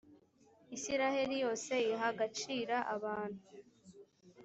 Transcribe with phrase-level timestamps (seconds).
[0.75, 3.41] isirayeli yose iha agacira abantu